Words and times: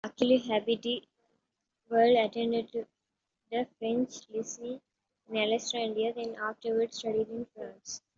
Aklilu 0.03 0.39
Habte-Wold 0.47 2.17
attended 2.25 2.69
the 3.51 3.67
French 3.77 4.27
"lycee" 4.31 4.81
in 5.29 5.37
Alexandria, 5.37 6.11
then 6.11 6.33
afterwards 6.41 6.97
studied 6.97 7.29
in 7.29 7.45
France. 7.55 8.01